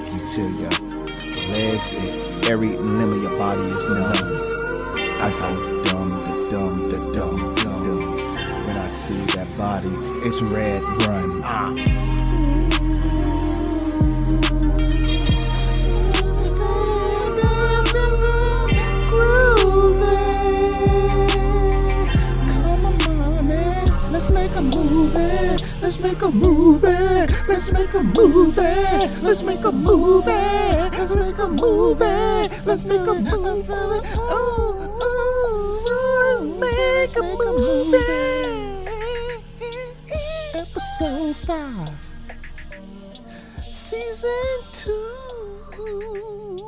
fuck 0.00 0.12
you 0.12 0.26
till 0.26 0.50
your 0.52 0.70
legs 1.50 1.94
eh, 1.94 1.98
and 1.98 2.44
every 2.46 2.68
limb 2.68 3.12
of 3.12 3.22
your 3.22 3.38
body 3.38 3.62
is 3.62 3.84
numb. 3.84 4.12
I 5.20 5.30
go 5.38 5.84
dumb, 5.84 6.10
the 6.10 6.50
dumb, 6.50 6.88
the 6.88 6.96
dumb, 7.14 7.54
dumb. 7.56 8.66
When 8.66 8.76
I 8.76 8.88
see 8.88 9.20
that 9.36 9.48
body, 9.56 9.88
it's 10.26 10.42
red 10.42 10.82
run. 10.82 11.42
Ah. 11.44 11.74
Let's 24.12 24.30
make 24.30 24.54
a 24.54 24.60
movie. 24.60 25.39
Let's 25.90 25.98
make 25.98 26.22
a 26.22 26.30
movie. 26.30 26.86
Let's 27.48 27.72
make 27.72 27.94
a 27.94 28.02
movie. 28.04 28.62
Let's 29.22 29.42
make 29.42 29.64
a 29.64 29.72
movie. 29.72 30.30
Let's 30.30 31.16
make 31.16 31.36
a 31.36 31.48
movie. 31.48 32.04
Let's 32.64 32.84
make 32.84 33.00
a 33.00 33.14
movie. 33.14 33.72
Oh, 34.14 34.78
oh, 35.02 36.56
let's 36.60 37.12
make 37.16 37.42
a 37.44 37.52
movie. 37.52 37.98
Episode 40.54 41.36
five, 41.38 42.16
season 43.68 44.30
two. 44.70 46.59